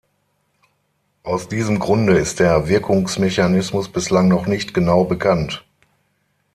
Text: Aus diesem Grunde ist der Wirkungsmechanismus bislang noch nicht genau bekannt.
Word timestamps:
Aus 1.21 1.47
diesem 1.47 1.77
Grunde 1.77 2.17
ist 2.17 2.39
der 2.39 2.67
Wirkungsmechanismus 2.67 3.87
bislang 3.87 4.27
noch 4.29 4.47
nicht 4.47 4.73
genau 4.73 5.03
bekannt. 5.05 5.63